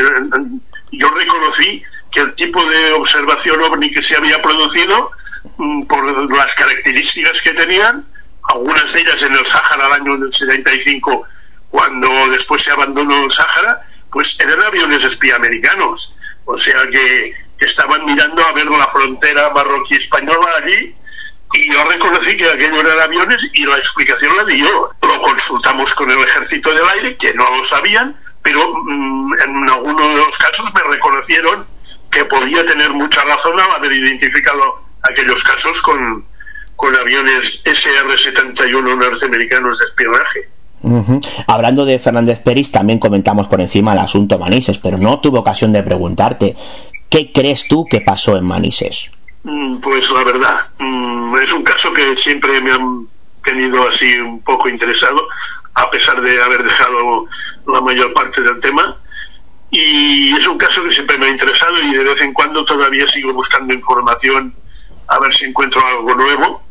[0.93, 5.12] yo reconocí que el tipo de observación ovni que se había producido,
[5.89, 8.05] por las características que tenían,
[8.43, 11.27] algunas de ellas en el Sáhara al año del 75,
[11.69, 16.17] cuando después se abandonó el Sáhara, pues eran aviones espía americanos.
[16.45, 20.95] O sea que, que estaban mirando a ver la frontera marroquí-española allí
[21.53, 24.89] y yo reconocí que aquello eran aviones y la explicación la di yo.
[25.01, 30.10] Lo consultamos con el ejército del aire, que no lo sabían, pero mmm, en algunos
[30.10, 31.65] de los casos me reconocieron
[32.12, 36.25] que podía tener mucha razón al haber identificado aquellos casos con,
[36.75, 40.49] con aviones SR-71 norteamericanos de espionaje.
[41.47, 45.73] Hablando de Fernández Peris, también comentamos por encima el asunto Manises, pero no tuve ocasión
[45.73, 46.55] de preguntarte,
[47.10, 49.12] ¿qué crees tú que pasó en Manises?
[49.43, 50.67] Pues la verdad,
[51.41, 53.08] es un caso que siempre me han
[53.43, 55.26] tenido así un poco interesado,
[55.73, 57.26] a pesar de haber dejado
[57.67, 58.97] la mayor parte del tema.
[59.69, 63.08] Y es un caso que siempre me ha interesado y de vez en cuando todavía
[63.08, 64.54] sigo buscando información
[65.08, 66.63] a ver si encuentro algo nuevo.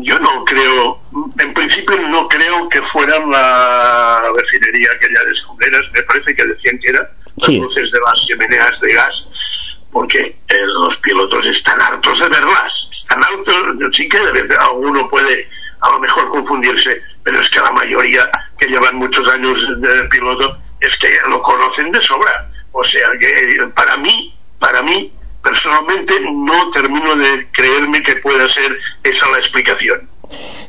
[0.00, 1.00] Yo no creo,
[1.38, 6.78] en principio no creo que fueran la refinería aquella de escomberas, me parece que decían
[6.78, 7.10] que era,
[7.44, 7.54] sí.
[7.54, 12.90] las luces de las chimeneas de gas porque eh, los pilotos están hartos de verlas,
[12.92, 13.56] están hartos,
[13.92, 14.18] sí que
[14.58, 15.48] alguno puede
[15.80, 20.58] a lo mejor confundirse, pero es que la mayoría que llevan muchos años de piloto
[20.80, 22.50] es que lo conocen de sobra.
[22.72, 28.78] O sea que para mí, para mí, personalmente no termino de creerme que pueda ser
[29.02, 30.08] esa la explicación.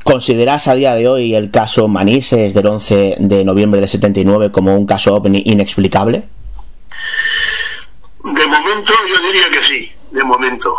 [0.03, 4.75] ¿Consideras a día de hoy el caso Manises del 11 de noviembre de 79 como
[4.75, 6.23] un caso inexplicable?
[8.23, 10.75] De momento yo diría que sí, de momento.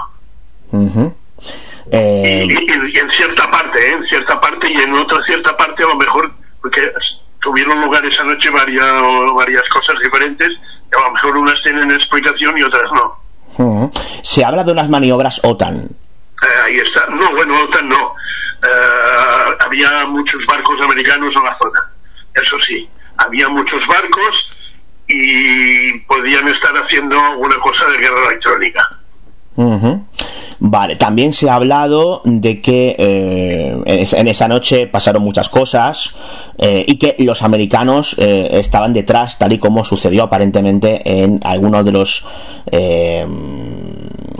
[1.90, 3.92] Eh, y, en cierta parte, ¿eh?
[3.92, 6.92] en cierta parte y en otra cierta parte a lo mejor, porque
[7.40, 9.02] tuvieron lugar esa noche varias,
[9.34, 13.90] varias cosas diferentes, a lo mejor unas tienen explicación y otras no.
[14.22, 15.88] Se habla de unas maniobras OTAN.
[16.42, 17.06] Eh, ahí está.
[17.06, 18.14] No, bueno, OTAN no.
[19.60, 21.90] había muchos barcos americanos en la zona,
[22.34, 22.88] eso sí.
[23.16, 24.56] Había muchos barcos
[25.12, 29.00] y podían estar haciendo alguna cosa de guerra electrónica.
[30.62, 36.16] Vale, también se ha hablado de que eh, en esa noche pasaron muchas cosas
[36.58, 41.84] eh, y que los americanos eh, estaban detrás, tal y como sucedió aparentemente en algunos
[41.84, 42.26] de los,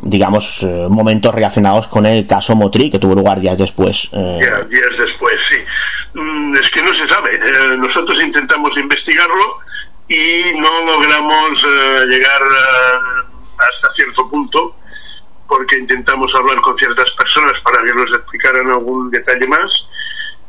[0.03, 4.11] digamos, momentos relacionados con el caso Motri, que tuvo lugar días después.
[4.11, 5.57] días después, sí.
[6.15, 7.39] Mm, es que no se sabe.
[7.79, 9.61] nosotros intentamos investigarlo
[10.11, 11.65] y no logramos
[12.09, 12.43] llegar
[13.59, 14.75] hasta cierto punto
[15.47, 19.89] porque intentamos hablar con ciertas personas para que nos explicaran algún detalle más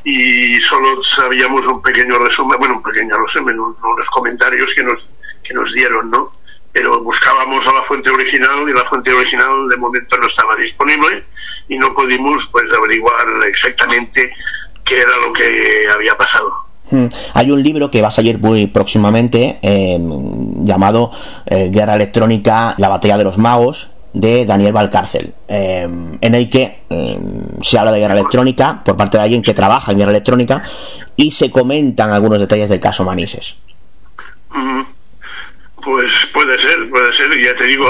[0.04, 5.12] y solo sabíamos un pequeño resumen, bueno, un pequeño resumen, unos comentarios que nos,
[5.44, 6.34] que nos dieron, ¿no?
[6.74, 11.24] Pero buscábamos a la fuente original y la fuente original de momento no estaba disponible
[11.68, 14.34] y no pudimos pues averiguar exactamente
[14.84, 16.61] qué era lo que había pasado.
[16.92, 17.08] Hmm.
[17.34, 19.98] Hay un libro que va a salir muy próximamente eh,
[20.64, 21.12] llamado
[21.46, 25.88] Guerra Electrónica, la batalla de los magos, de Daniel Valcárcel, eh,
[26.20, 27.20] en el que eh,
[27.62, 30.62] se habla de guerra electrónica por parte de alguien que trabaja en guerra electrónica
[31.16, 33.56] y se comentan algunos detalles del caso Manises.
[35.84, 37.90] Pues puede ser, puede ser, ya te digo,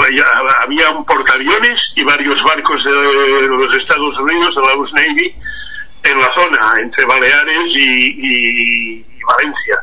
[0.62, 2.92] había un portaaviones y varios barcos de
[3.48, 5.34] los Estados Unidos, de la US Navy,
[6.02, 9.76] en la zona, entre Baleares y Valencia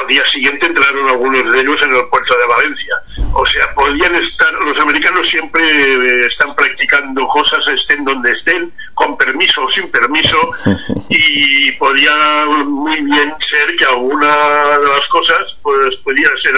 [0.00, 2.94] al día siguiente entraron algunos de ellos en el puerto de Valencia.
[3.32, 9.16] O sea, podían estar, los americanos siempre eh, están practicando cosas, estén donde estén, con
[9.16, 10.36] permiso o sin permiso,
[11.08, 16.54] y podía muy bien ser que alguna de las cosas pues pudiera ser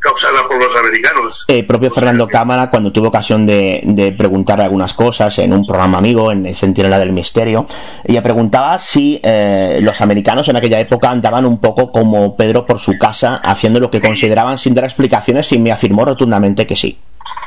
[0.00, 1.44] causada por los americanos.
[1.48, 5.98] El propio Fernando Cámara, cuando tuvo ocasión de, de preguntar algunas cosas en un programa
[5.98, 7.66] amigo, en el Centinela del Misterio,
[8.04, 12.78] ella preguntaba si eh, los americanos en aquella época andaban un poco como Pedro por
[12.78, 16.98] su casa haciendo lo que consideraban sin dar explicaciones y me afirmó rotundamente que sí.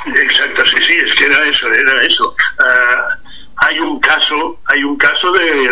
[0.05, 2.35] Exacto, sí, sí, es que era eso, era eso.
[2.59, 3.17] Ah,
[3.57, 5.71] hay un caso, hay un caso de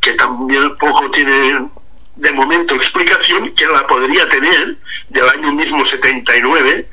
[0.00, 1.68] que también poco tiene
[2.16, 4.76] de momento explicación, que la podría tener
[5.08, 6.88] del año mismo 79,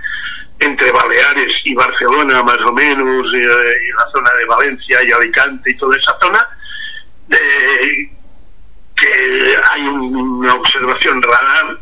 [0.59, 5.75] entre Baleares y Barcelona más o menos, y, la zona de Valencia y Alicante y
[5.75, 6.47] toda esa zona,
[7.27, 8.11] de,
[9.11, 11.79] que hay una observación radar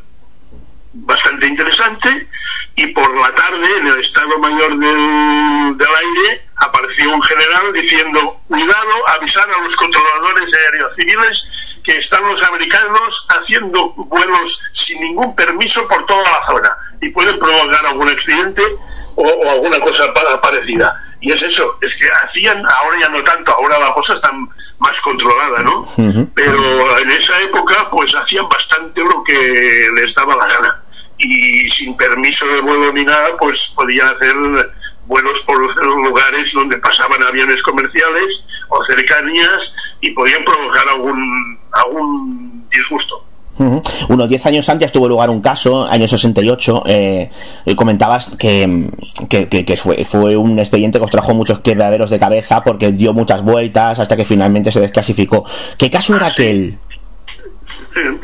[0.92, 2.28] bastante interesante
[2.76, 8.42] y por la tarde en el Estado Mayor del, del Aire apareció un general diciendo
[8.48, 15.36] cuidado, avisar a los controladores aéreos civiles que están los americanos haciendo vuelos sin ningún
[15.36, 18.64] permiso por toda la zona y pueden provocar algún accidente
[19.16, 20.12] o alguna cosa
[20.42, 21.09] parecida.
[21.22, 24.32] Y es eso, es que hacían, ahora ya no tanto, ahora la cosa está
[24.80, 25.86] más controlada, ¿no?
[26.34, 30.84] Pero en esa época, pues hacían bastante lo que les daba la gana.
[31.18, 34.34] Y sin permiso de vuelo ni nada, pues podían hacer
[35.06, 43.26] vuelos por lugares donde pasaban aviones comerciales o cercanías y podían provocar algún, algún disgusto.
[43.60, 47.30] Unos 10 años antes tuvo lugar un caso, año 68, eh,
[47.76, 48.90] comentabas que,
[49.28, 53.42] que, fue, fue, un expediente que os trajo muchos quebraderos de cabeza porque dio muchas
[53.44, 55.46] vueltas hasta que finalmente se desclasificó.
[55.78, 56.80] ¿Qué caso era aquel?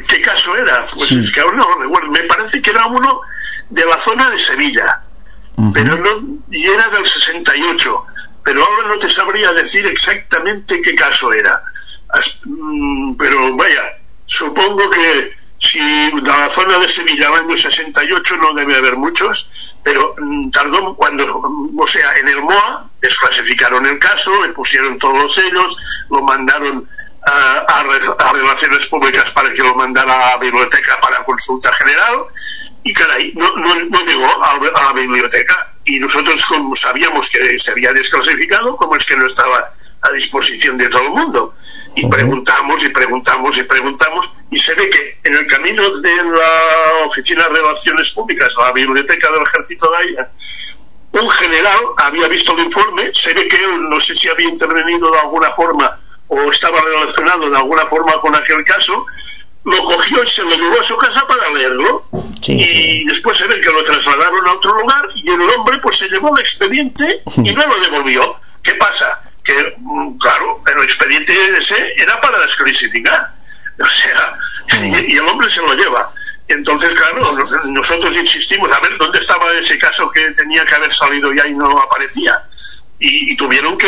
[0.07, 0.85] ¿Qué caso era?
[0.93, 2.11] Pues es que ahora no recuerdo.
[2.11, 3.21] Me parece que era uno
[3.69, 5.01] de la zona de Sevilla,
[5.73, 8.05] pero no, y era del 68,
[8.43, 11.61] pero ahora no te sabría decir exactamente qué caso era.
[12.45, 13.81] Mm, pero vaya,
[14.25, 15.79] Supongo que si
[16.21, 19.51] la zona de Sevilla el año 68 no debe haber muchos,
[19.83, 21.41] pero mm, tardó cuando,
[21.77, 26.87] o sea, en el MOA desclasificaron el caso, le pusieron todos los lo mandaron
[27.25, 27.83] a,
[28.33, 32.25] Relaciones Públicas para que lo mandara a la biblioteca para consulta general
[32.83, 35.73] y caray, no, no, llegó a, la biblioteca.
[35.85, 40.77] Y nosotros como sabíamos que se había desclasificado, como es que no estaba a disposición
[40.77, 41.55] de todo el mundo
[41.95, 47.05] Y preguntamos y preguntamos y preguntamos y se ve que en el camino de la
[47.07, 50.31] Oficina de Relaciones Públicas la Biblioteca del Ejército de Aira,
[51.11, 55.09] un general había visto el informe, se ve que él no sé si había intervenido
[55.11, 59.05] de alguna forma o estaba relacionado de alguna forma con aquel caso,
[59.63, 62.05] lo cogió y se lo llevó a su casa para leerlo.
[62.47, 66.07] y después se ve que lo trasladaron a otro lugar y el hombre pues se
[66.09, 68.39] llevó el expediente y no lo devolvió.
[68.61, 69.31] ¿Qué pasa?
[69.45, 73.33] Que, mm, claro, el expediente ese era para desclasificar.
[73.77, 74.39] O sea,
[74.81, 76.09] y, y el hombre se lo lleva.
[76.47, 77.35] Entonces, claro,
[77.65, 81.53] nosotros insistimos a ver dónde estaba ese caso que tenía que haber salido ya y
[81.53, 82.41] no aparecía.
[83.07, 83.87] Y, tuvieron que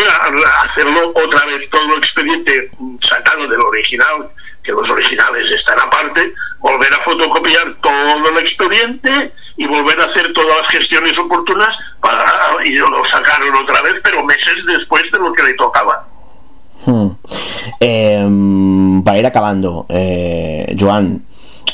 [0.64, 4.30] hacerlo otra vez todo el expediente sacado del original,
[4.64, 10.32] que los originales están aparte, volver a fotocopiar todo el expediente y volver a hacer
[10.34, 12.32] todas las gestiones oportunas para,
[12.64, 16.08] y lo sacaron otra vez, pero meses después de lo que le tocaba.
[16.86, 17.10] Hmm.
[17.80, 21.26] Eh, para ir acabando, eh, Joan,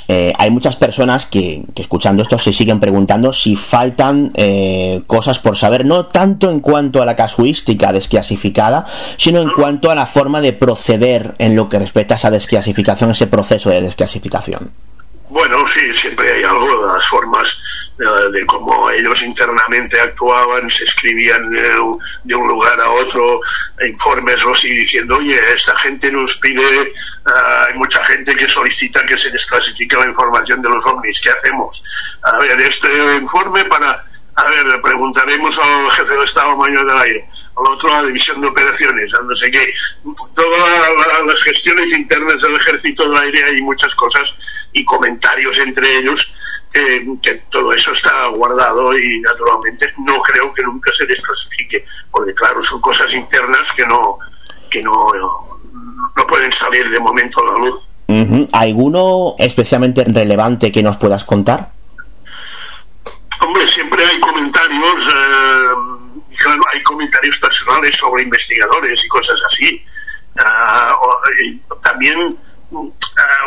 [0.07, 5.57] eh, hay muchas personas que, escuchando esto se siguen preguntando si faltan eh, cosas por
[5.57, 8.85] saber, no tanto en cuanto a la casuística desclasificada,
[9.17, 13.11] sino en cuanto a la forma de proceder en lo que respecta a esa desclasificación,
[13.11, 14.71] ese proceso de desclasificación.
[15.33, 20.83] Bueno, sí, siempre hay algo de las formas de, de cómo ellos internamente actuaban, se
[20.83, 21.69] escribían de,
[22.23, 23.41] de, un lugar a otro
[23.83, 26.93] informes o así diciendo, oye, esta gente nos pide,
[27.25, 31.31] uh, hay mucha gente que solicita que se desclasifique la información de los ovnis, ¿qué
[31.31, 31.83] hacemos?
[32.21, 34.05] A ver, este informe para,
[34.35, 39.13] a ver, preguntaremos al jefe del Estado Mayor del Aire otro la división de operaciones,
[39.13, 39.73] a no sé qué.
[40.35, 40.59] Todas
[40.97, 44.35] la, las gestiones internas del ejército del aire hay muchas cosas
[44.71, 46.35] y comentarios entre ellos
[46.73, 52.33] eh, que todo eso está guardado y naturalmente no creo que nunca se desclasifique, porque
[52.33, 54.17] claro, son cosas internas que no,
[54.69, 54.91] que no,
[56.15, 57.89] no pueden salir de momento a la luz.
[58.51, 61.71] ¿Alguno especialmente relevante que nos puedas contar?
[63.41, 65.09] Hombre, siempre hay comentarios.
[65.09, 65.92] Eh,
[66.33, 69.85] claro, hay comentarios personales sobre investigadores y cosas así.
[70.35, 72.37] Uh, también
[72.71, 72.93] uh,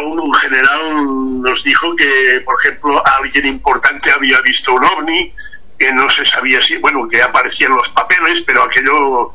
[0.03, 5.34] un general nos dijo que, por ejemplo, alguien importante había visto un ovni,
[5.78, 9.32] que no se sabía si, bueno, que aparecían los papeles, pero aquello, uh,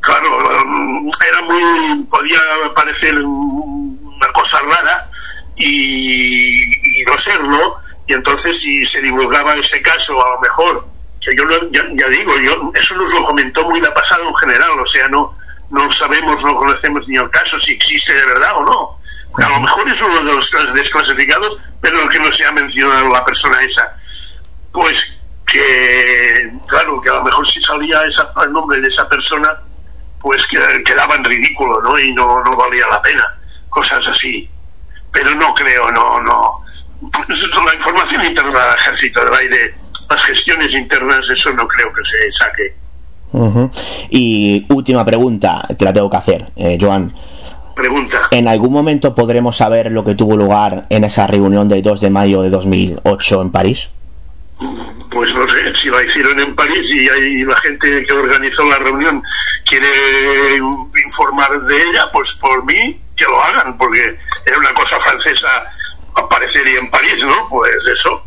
[0.00, 2.40] claro, um, era muy, podía
[2.74, 5.10] parecer una cosa rara
[5.56, 10.91] y, y no serlo, y entonces si se divulgaba ese caso, a lo mejor
[11.22, 14.78] que yo ya, ya, digo, yo, eso nos lo comentó muy la pasada en general,
[14.78, 15.38] o sea, no,
[15.70, 19.44] no sabemos, no conocemos ni el caso si existe de verdad o no.
[19.44, 23.24] A lo mejor es uno de los desclasificados, pero que no se ha mencionado la
[23.24, 23.96] persona esa.
[24.72, 29.62] Pues que, claro, que a lo mejor si salía esa, el nombre de esa persona,
[30.20, 31.98] pues que quedaba en ridículo, ¿no?
[31.98, 33.38] Y no, no valía la pena.
[33.68, 34.50] Cosas así.
[35.10, 36.64] Pero no creo, no, no.
[37.28, 39.81] La información interna del ejército del aire
[40.12, 42.74] las gestiones internas, eso no creo que se saque.
[43.32, 43.70] Uh -huh.
[44.10, 47.14] Y última pregunta, te la tengo que hacer, eh, Joan.
[47.74, 48.28] Pregunta.
[48.30, 52.10] ¿En algún momento podremos saber lo que tuvo lugar en esa reunión del 2 de
[52.10, 53.88] mayo de 2008 en París?
[55.10, 58.78] Pues no sé, si la hicieron en París y hay la gente que organizó la
[58.78, 59.22] reunión
[59.64, 59.88] quiere
[61.04, 65.48] informar de ella, pues por mí que lo hagan, porque era una cosa francesa,
[66.14, 67.48] aparecería en París, ¿no?
[67.48, 68.22] Pues eso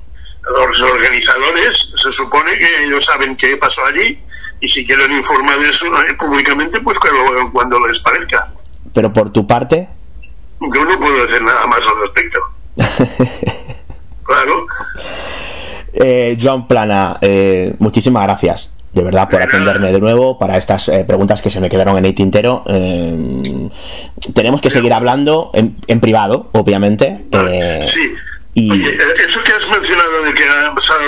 [0.51, 4.19] los organizadores se supone que ellos saben qué pasó allí
[4.61, 8.51] y si quieren informar de eso eh, públicamente pues que lo hagan cuando les parezca.
[8.93, 9.89] Pero por tu parte
[10.61, 12.39] yo no puedo decir nada más al respecto.
[14.25, 14.65] Claro.
[15.93, 21.03] Eh, Joan Plana eh, muchísimas gracias de verdad por atenderme de nuevo para estas eh,
[21.05, 22.63] preguntas que se me quedaron en el tintero.
[22.65, 23.69] Eh,
[24.33, 27.25] tenemos que seguir hablando en, en privado, obviamente.
[27.29, 28.13] Eh, sí.
[28.57, 28.71] Y...
[28.71, 30.43] Oye, eso que has mencionado de que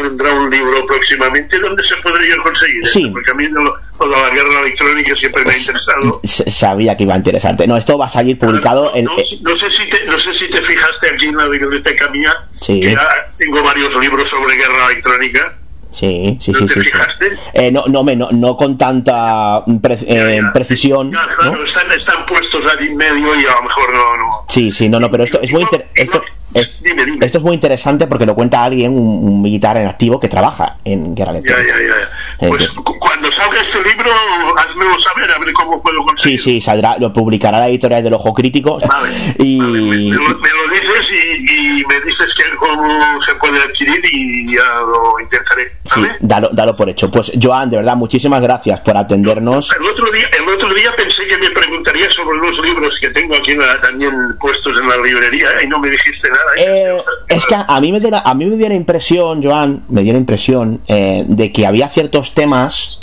[0.04, 2.86] vendrá un libro próximamente, ¿dónde se podría conseguir?
[2.86, 3.00] Sí.
[3.04, 3.14] Esto?
[3.14, 3.72] Porque a mí lo, lo,
[4.10, 6.20] de la guerra electrónica siempre me ha interesado.
[6.26, 7.66] Sabía que iba a interesarte.
[7.66, 9.06] No, esto va a salir publicado no, en.
[9.06, 12.36] No, no, sé si te, no sé si te fijaste aquí en la biblioteca mía,
[12.52, 12.82] sí.
[12.82, 12.98] que
[13.38, 15.58] tengo varios libros sobre guerra electrónica.
[15.90, 16.86] Sí, sí, ¿No sí, te sí, sí.
[16.92, 17.38] fijaste?
[17.54, 21.12] Eh, no, no, me- no, no con tanta pre- eh, precisión.
[21.12, 24.18] Claro, claro, están, están puestos allí en medio y a lo mejor no.
[24.18, 24.46] no.
[24.50, 26.22] Sí, sí, no, no, pero esto es muy inter- esto,
[26.54, 27.26] es- Dime, dime.
[27.26, 30.78] esto es muy interesante porque lo cuenta alguien, un, un militar en activo que trabaja
[30.86, 31.74] en guerra Ya, electrónica.
[31.80, 32.46] ya, ya.
[32.46, 34.10] Eh, Pues que- cu- cuando salga este libro,
[34.58, 36.44] házmelo saber, a ver cómo puedo Sí, conseguirlo.
[36.44, 40.38] sí, saldrá, lo publicará la editorial del Ojo Crítico Vale, y, vale, me, me lo,
[40.40, 45.72] me lo dices y, me dices que cómo se puede adquirir y ya lo intentaré.
[45.86, 47.10] Sí, dalo, dalo por hecho.
[47.12, 49.72] Pues Joan, de verdad, muchísimas gracias por atendernos.
[49.80, 53.36] El otro día, el otro día pensé que me preguntaría sobre los libros que tengo
[53.36, 56.37] aquí también puestos en la librería y no me dijiste nada.
[56.58, 60.04] Eh, es que a mí me dio a mí me dio la impresión, Joan, me
[60.04, 63.00] dio la impresión eh, de que había ciertos temas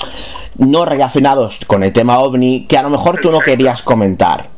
[0.56, 4.48] no relacionados con el tema ovni que a lo mejor tú no querías comentar.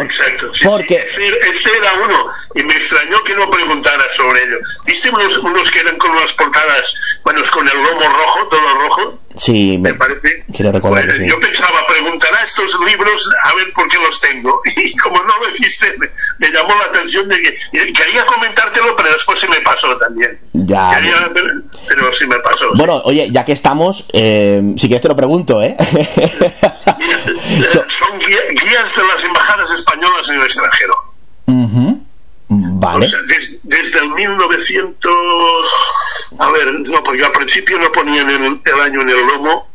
[0.00, 4.58] Exacto, porque Ese, era uno y me extrañó que no preguntara sobre ello.
[4.84, 9.18] ¿Viste unos, unos que eran con unas portadas, bueno, con el lomo rojo, todo rojo?
[9.36, 10.44] Sí, me, parece.
[10.48, 14.60] Yo pensaba, preguntará estos libros a ver por qué los tengo.
[14.76, 15.96] Y como no lo hiciste,
[16.38, 17.58] me, llamó la atención de que
[17.92, 20.38] quería comentártelo, pero después se me pasó también.
[20.52, 21.00] Ya.
[21.88, 22.72] pero, sí me pasó.
[22.74, 25.76] Bueno, oye, ya que estamos, eh, si quieres te lo pregunto, ¿eh?
[27.88, 30.94] Son guías de las embajadas españolas en el extranjero.
[32.78, 33.06] Vale.
[33.62, 35.16] desde el 1900.
[36.38, 39.70] A ver, no, porque al principio no ponían el, año en el lomo,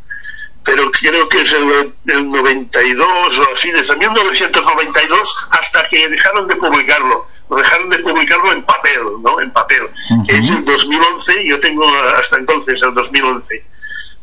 [0.64, 7.26] pero creo que es el, 92 o así, desde 1992 hasta que dejaron de publicarlo.
[7.56, 9.38] Dejaron de publicarlo en papel, ¿no?
[9.40, 9.82] En papel.
[10.26, 11.84] Es el 2011, yo tengo
[12.16, 13.62] hasta entonces, el 2011.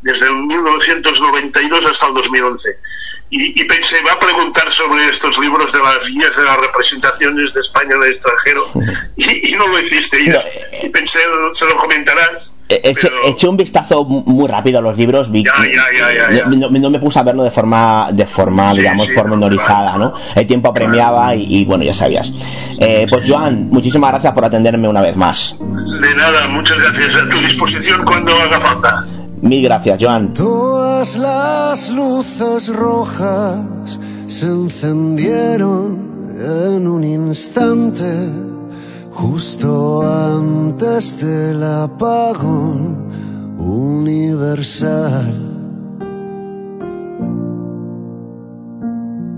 [0.02, 2.70] Desde el 1992 hasta el 2011
[3.32, 7.60] y, pensé, va a preguntar sobre estos libros de las guías de las representaciones de
[7.60, 8.64] España en el extranjero
[9.18, 10.18] y, no lo hiciste.
[10.82, 11.20] Y, pensé,
[11.52, 12.56] se lo comentarás.
[12.68, 17.52] Eché, un vistazo muy rápido a los libros, vi, no, me puse a verlo de
[17.52, 20.14] forma, de forma digamos, pormenorizada, ¿no?
[20.36, 22.32] El tiempo apremiaba y, bueno, ya sabías.
[22.80, 25.56] Eh, pues Joan, muchísimas gracias por atenderme una vez más.
[25.60, 27.18] De nada, muchas gracias.
[27.18, 29.06] A tu disposición cuando haga falta.
[29.42, 30.34] Mil gracias, Joan.
[30.34, 38.30] Todas las luces rojas se encendieron en un instante,
[39.12, 43.08] justo antes del apagón
[43.58, 45.34] universal.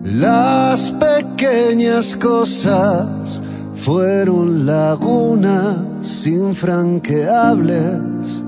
[0.03, 3.41] Las pequeñas cosas
[3.75, 8.40] fueron lagunas infranqueables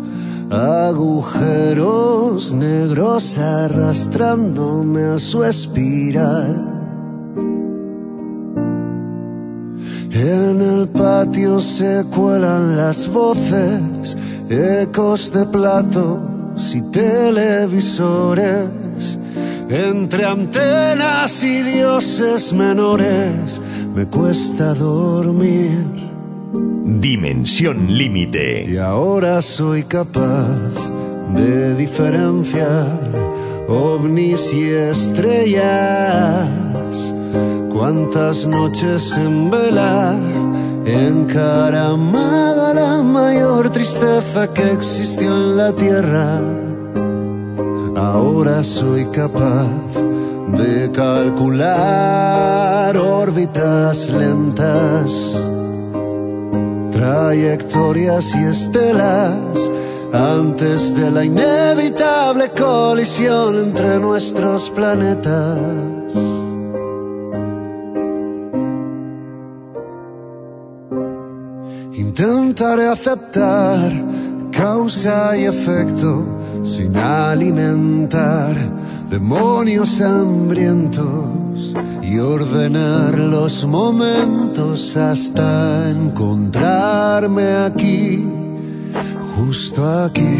[0.53, 6.69] agujeros negros arrastrándome a su espiral.
[10.11, 14.15] En el patio se cuelan las voces,
[14.47, 18.69] ecos de platos y televisores.
[19.69, 23.59] Entre antenas y dioses menores
[23.95, 26.12] me cuesta dormir.
[26.85, 28.65] Dimensión límite.
[28.65, 30.75] Y ahora soy capaz
[31.33, 32.99] de diferenciar
[33.69, 36.45] ovnis y estrellas.
[37.71, 40.17] Cuántas noches en vela,
[40.85, 46.41] encaramada la mayor tristeza que existió en la tierra.
[47.95, 49.69] Ahora soy capaz
[50.57, 51.77] de calcular
[52.97, 55.39] órbitas lentas
[57.03, 59.69] trayectorias y estelas
[60.13, 65.59] antes de la inevitable colisión entre nuestros planetas.
[71.91, 73.91] Intentaré aceptar
[74.51, 76.23] causa y efecto
[76.63, 78.55] sin alimentar
[79.09, 81.42] demonios hambrientos
[82.01, 88.27] y ordenar los momentos hasta encontrarme aquí,
[89.35, 90.37] justo aquí.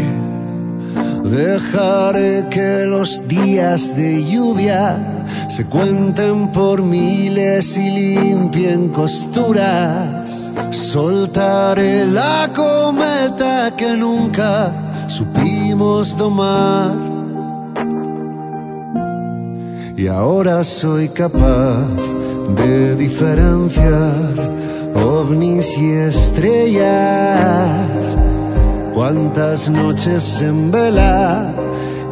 [1.24, 10.52] Dejaré que los días de lluvia se cuenten por miles y limpien costuras.
[10.70, 17.13] Soltaré la cometa que nunca supimos domar
[19.96, 21.86] y ahora soy capaz
[22.56, 24.50] de diferenciar
[24.94, 26.88] ovnis y estrellas.
[28.94, 31.52] Cuántas noches en vela,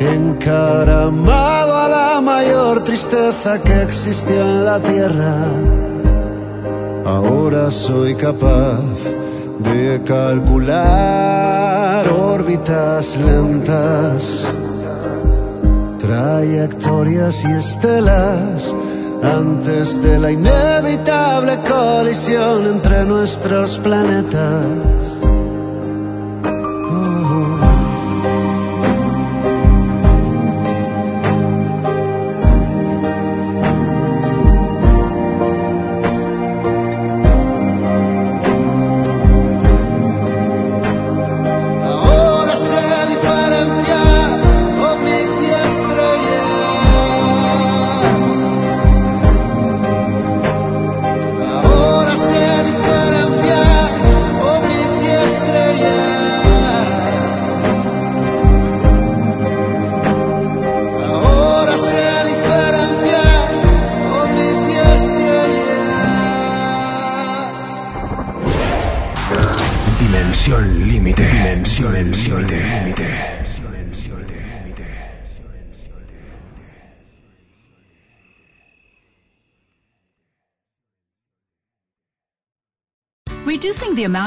[0.00, 5.36] encaramado a la mayor tristeza que existió en la tierra.
[7.04, 8.80] Ahora soy capaz
[9.58, 14.46] de calcular órbitas lentas
[16.12, 18.74] trayectorias y estelas
[19.22, 25.21] antes de la inevitable colisión entre nuestros planetas.